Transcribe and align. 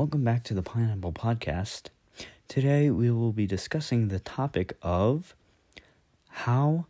Welcome 0.00 0.24
back 0.24 0.44
to 0.44 0.54
the 0.54 0.62
Pineapple 0.62 1.12
Podcast. 1.12 1.88
Today 2.48 2.88
we 2.88 3.10
will 3.10 3.32
be 3.32 3.46
discussing 3.46 4.08
the 4.08 4.18
topic 4.18 4.72
of 4.80 5.36
how 6.30 6.86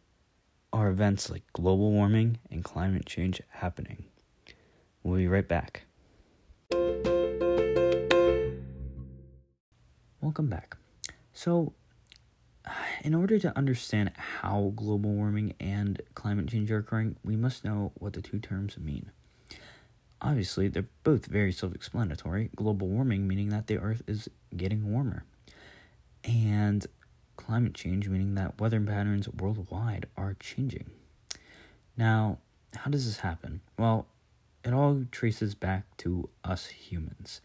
are 0.73 0.91
events 0.91 1.29
like 1.29 1.43
global 1.53 1.91
warming 1.91 2.39
and 2.53 2.63
climate 2.63 3.07
change 3.07 3.43
happening. 3.49 4.05
We'll 5.03 5.17
be 5.17 5.27
right 5.27 5.49
back. 5.49 5.83
Welcome 10.21 10.47
back. 10.47 10.77
So, 11.33 11.73
in 13.03 13.17
order 13.17 13.41
to 13.41 13.59
understand 13.59 14.13
how 14.15 14.73
global 14.77 15.11
warming 15.11 15.55
and 15.59 16.01
climate 16.15 16.47
change 16.47 16.71
are 16.71 16.79
occurring, 16.79 17.17
we 17.25 17.35
must 17.35 17.65
know 17.65 17.91
what 17.97 18.13
the 18.13 18.23
two 18.23 18.39
terms 18.39 18.79
mean. 18.79 19.11
Obviously, 20.23 20.69
they're 20.69 20.89
both 21.03 21.27
very 21.27 21.53
self 21.53 21.75
explanatory. 21.75 22.51
Global 22.55 22.89
warming 22.89 23.27
meaning 23.27 23.49
that 23.51 23.67
the 23.67 23.79
earth 23.79 24.03
is 24.07 24.29
getting 24.57 24.93
warmer, 24.93 25.25
and 26.25 26.87
climate 27.37 27.75
change 27.75 28.09
meaning 28.09 28.35
that 28.35 28.61
weather 28.61 28.81
patterns 28.81 29.29
worldwide 29.29 30.07
are 30.17 30.37
changing. 30.39 30.91
Now, 31.97 32.39
how 32.77 32.91
does 32.91 33.07
this 33.07 33.19
happen? 33.19 33.61
Well, 33.79 34.07
it 34.63 34.73
all 34.75 35.05
traces 35.11 35.55
back 35.55 35.97
to 35.99 36.29
us 36.45 36.67
humans. 36.67 37.41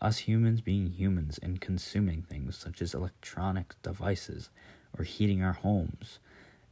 Us 0.00 0.18
humans 0.18 0.60
being 0.60 0.86
humans 0.86 1.38
and 1.42 1.60
consuming 1.60 2.22
things 2.22 2.56
such 2.56 2.80
as 2.80 2.94
electronic 2.94 3.74
devices 3.82 4.50
or 4.96 5.04
heating 5.04 5.42
our 5.42 5.52
homes. 5.52 6.18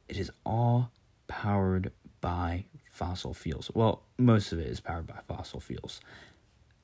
It 0.09 0.17
is 0.17 0.31
all 0.47 0.91
powered 1.27 1.93
by 2.21 2.65
fossil 2.99 3.33
fuels. 3.33 3.71
Well, 3.75 4.03
most 4.19 4.51
of 4.51 4.59
it 4.59 4.67
is 4.67 4.81
powered 4.81 5.07
by 5.07 5.21
fossil 5.29 5.61
fuels. 5.61 6.01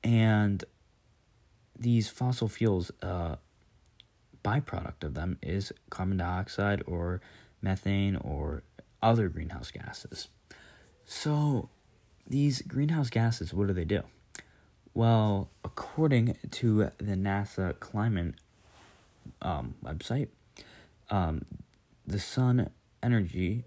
And 0.01 0.63
these 1.77 2.07
fossil 2.07 2.47
fuels, 2.47 2.89
uh, 3.01 3.35
byproduct 4.41 5.03
of 5.03 5.13
them 5.13 5.37
is 5.41 5.73
carbon 5.89 6.17
dioxide 6.17 6.81
or 6.87 7.19
methane 7.61 8.15
or 8.15 8.63
other 9.01 9.27
greenhouse 9.27 9.71
gases. 9.71 10.29
So, 11.05 11.69
these 12.27 12.61
greenhouse 12.61 13.09
gases, 13.09 13.53
what 13.53 13.67
do 13.67 13.73
they 13.73 13.85
do? 13.85 14.03
Well, 14.93 15.49
according 15.65 16.37
to 16.51 16.91
the 16.97 17.15
NASA 17.15 17.77
climate 17.79 18.35
um, 19.41 19.75
website, 19.83 20.29
um, 21.09 21.41
the 22.07 22.19
sun 22.19 22.69
energy 23.03 23.65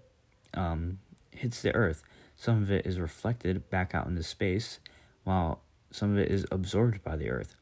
um, 0.55 0.97
hits 1.31 1.61
the 1.61 1.73
Earth 1.75 2.03
some 2.39 2.63
of 2.63 2.71
it 2.71 2.85
is 2.85 3.01
reflected 3.01 3.69
back 3.69 3.93
out 3.93 4.07
into 4.07 4.23
space, 4.23 4.79
while 5.25 5.59
some 5.91 6.13
of 6.13 6.17
it 6.17 6.31
is 6.31 6.45
absorbed 6.49 7.03
by 7.03 7.17
the 7.17 7.29
Earth. 7.29 7.53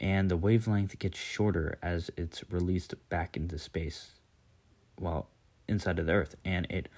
And 0.00 0.30
the 0.30 0.36
wavelength 0.38 0.98
gets 0.98 1.18
shorter 1.18 1.76
as 1.82 2.10
it's 2.16 2.42
released 2.50 2.94
back 3.10 3.36
into 3.36 3.58
space, 3.58 4.12
while 4.96 5.28
inside 5.68 5.98
of 5.98 6.06
the 6.06 6.12
Earth, 6.12 6.36
and 6.42 6.66
it 6.70 6.88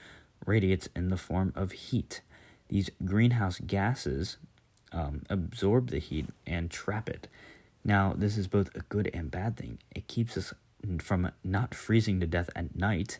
radiates 0.46 0.88
in 0.94 1.08
the 1.08 1.16
form 1.16 1.52
of 1.56 1.72
heat. 1.72 2.20
These 2.68 2.90
greenhouse 3.04 3.58
gases 3.58 4.36
um, 4.92 5.24
absorb 5.28 5.90
the 5.90 5.98
heat 5.98 6.26
and 6.46 6.70
trap 6.70 7.08
it. 7.08 7.26
Now, 7.84 8.14
this 8.16 8.38
is 8.38 8.46
both 8.46 8.72
a 8.76 8.82
good 8.82 9.10
and 9.12 9.32
bad 9.32 9.56
thing. 9.56 9.78
It 9.92 10.06
keeps 10.06 10.36
us 10.36 10.54
from 11.00 11.32
not 11.42 11.74
freezing 11.74 12.20
to 12.20 12.26
death 12.28 12.50
at 12.54 12.76
night, 12.76 13.18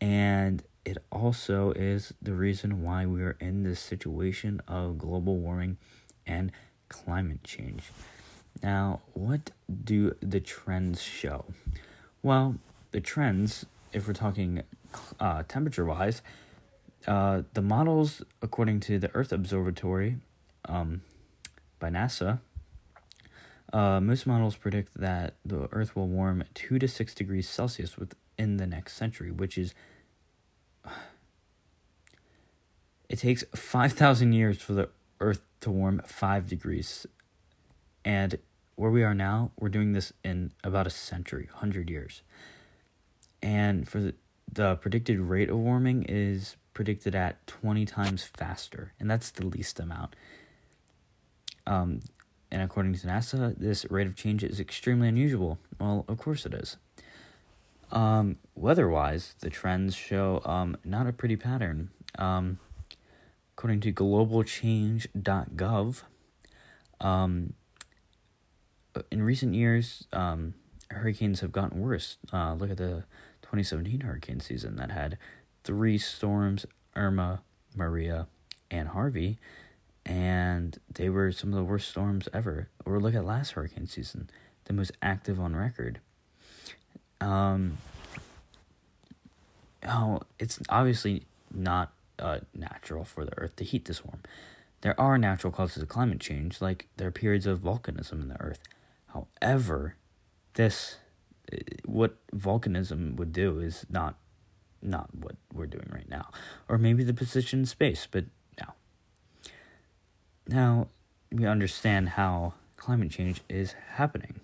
and 0.00 0.62
it 0.84 0.98
also 1.10 1.72
is 1.72 2.12
the 2.20 2.34
reason 2.34 2.82
why 2.82 3.06
we 3.06 3.22
are 3.22 3.36
in 3.40 3.62
this 3.62 3.80
situation 3.80 4.60
of 4.68 4.98
global 4.98 5.36
warming 5.38 5.78
and 6.26 6.52
climate 6.88 7.42
change. 7.42 7.84
Now, 8.62 9.00
what 9.12 9.50
do 9.84 10.14
the 10.20 10.40
trends 10.40 11.02
show? 11.02 11.46
Well, 12.22 12.56
the 12.92 13.00
trends, 13.00 13.66
if 13.92 14.06
we're 14.06 14.14
talking 14.14 14.62
uh, 15.18 15.42
temperature 15.48 15.84
wise, 15.84 16.22
uh, 17.06 17.42
the 17.52 17.62
models, 17.62 18.22
according 18.40 18.80
to 18.80 18.98
the 18.98 19.10
Earth 19.14 19.32
Observatory 19.32 20.18
um, 20.66 21.02
by 21.78 21.90
NASA, 21.90 22.40
uh, 23.72 24.00
most 24.00 24.26
models 24.26 24.56
predict 24.56 24.94
that 24.94 25.34
the 25.44 25.68
Earth 25.72 25.96
will 25.96 26.06
warm 26.06 26.44
2 26.54 26.78
to 26.78 26.86
6 26.86 27.14
degrees 27.14 27.48
Celsius 27.48 27.98
within 27.98 28.56
the 28.56 28.66
next 28.66 28.94
century, 28.94 29.30
which 29.30 29.58
is 29.58 29.74
it 33.14 33.20
takes 33.20 33.44
5,000 33.54 34.32
years 34.32 34.60
for 34.60 34.72
the 34.72 34.88
Earth 35.20 35.40
to 35.60 35.70
warm 35.70 36.02
5 36.04 36.48
degrees. 36.48 37.06
And 38.04 38.40
where 38.74 38.90
we 38.90 39.04
are 39.04 39.14
now, 39.14 39.52
we're 39.56 39.68
doing 39.68 39.92
this 39.92 40.12
in 40.24 40.50
about 40.64 40.88
a 40.88 40.90
century, 40.90 41.48
100 41.52 41.88
years. 41.88 42.22
And 43.40 43.88
for 43.88 44.00
the, 44.00 44.14
the 44.52 44.74
predicted 44.74 45.20
rate 45.20 45.48
of 45.48 45.58
warming 45.58 46.06
is 46.08 46.56
predicted 46.72 47.14
at 47.14 47.46
20 47.46 47.84
times 47.84 48.24
faster, 48.36 48.94
and 48.98 49.08
that's 49.08 49.30
the 49.30 49.46
least 49.46 49.78
amount. 49.78 50.16
Um, 51.68 52.00
and 52.50 52.62
according 52.62 52.94
to 52.94 53.06
NASA, 53.06 53.56
this 53.56 53.88
rate 53.92 54.08
of 54.08 54.16
change 54.16 54.42
is 54.42 54.58
extremely 54.58 55.06
unusual. 55.06 55.60
Well, 55.78 56.04
of 56.08 56.18
course 56.18 56.46
it 56.46 56.52
is. 56.52 56.78
Um, 57.92 58.38
weather-wise, 58.56 59.36
the 59.38 59.50
trends 59.50 59.94
show 59.94 60.42
um, 60.44 60.76
not 60.84 61.06
a 61.06 61.12
pretty 61.12 61.36
pattern. 61.36 61.90
Um, 62.18 62.58
according 63.64 63.80
to 63.80 63.92
globalchange.gov, 63.94 66.02
um, 67.00 67.54
in 69.10 69.22
recent 69.22 69.54
years, 69.54 70.06
um, 70.12 70.52
hurricanes 70.90 71.40
have 71.40 71.50
gotten 71.50 71.80
worse. 71.80 72.18
Uh, 72.30 72.52
look 72.52 72.70
at 72.70 72.76
the 72.76 73.04
2017 73.40 74.02
hurricane 74.02 74.38
season 74.38 74.76
that 74.76 74.90
had 74.90 75.16
three 75.64 75.96
storms 75.96 76.66
Irma, 76.94 77.40
Maria, 77.74 78.26
and 78.70 78.88
Harvey, 78.88 79.38
and 80.04 80.78
they 80.92 81.08
were 81.08 81.32
some 81.32 81.48
of 81.48 81.56
the 81.56 81.64
worst 81.64 81.88
storms 81.88 82.28
ever. 82.34 82.68
Or 82.84 83.00
look 83.00 83.14
at 83.14 83.24
last 83.24 83.52
hurricane 83.52 83.86
season, 83.86 84.28
the 84.66 84.74
most 84.74 84.92
active 85.00 85.40
on 85.40 85.56
record. 85.56 86.00
Um, 87.18 87.78
oh, 89.88 90.20
it's 90.38 90.60
obviously 90.68 91.22
not 91.50 91.93
uh, 92.18 92.40
natural 92.54 93.04
for 93.04 93.24
the 93.24 93.36
Earth 93.38 93.56
to 93.56 93.64
heat 93.64 93.84
this 93.84 94.04
warm. 94.04 94.20
There 94.80 94.98
are 95.00 95.16
natural 95.16 95.52
causes 95.52 95.82
of 95.82 95.88
climate 95.88 96.20
change, 96.20 96.60
like 96.60 96.88
there 96.96 97.08
are 97.08 97.12
periods 97.12 97.46
of 97.46 97.60
volcanism 97.60 98.22
in 98.22 98.28
the 98.28 98.40
Earth. 98.40 98.60
However, 99.08 99.96
this 100.54 100.96
uh, 101.52 101.56
what 101.84 102.16
volcanism 102.32 103.16
would 103.16 103.32
do 103.32 103.60
is 103.60 103.86
not 103.88 104.16
not 104.82 105.08
what 105.14 105.36
we're 105.52 105.66
doing 105.66 105.88
right 105.92 106.08
now, 106.08 106.30
or 106.68 106.76
maybe 106.76 107.04
the 107.04 107.14
position 107.14 107.60
in 107.60 107.66
space, 107.66 108.06
but 108.10 108.26
now. 108.58 108.74
Now 110.46 110.88
we 111.32 111.46
understand 111.46 112.10
how 112.10 112.54
climate 112.76 113.10
change 113.10 113.40
is 113.48 113.74
happening. 113.94 114.40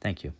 Thank 0.00 0.24
you. 0.24 0.32